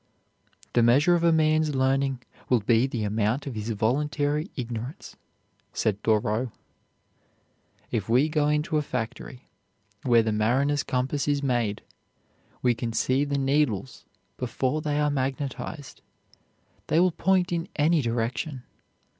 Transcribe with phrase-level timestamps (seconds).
[0.73, 5.15] "The measure of a man's learning will be the amount of his voluntary ignorance,"
[5.73, 6.51] said Thoreau.
[7.91, 9.45] If we go into a factory
[10.01, 11.83] where the mariner's compass is made
[12.63, 14.03] we can see the needles
[14.37, 16.01] before they are magnetized,
[16.87, 18.63] they will point in any direction.